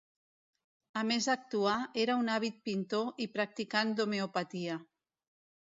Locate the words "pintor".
2.71-3.13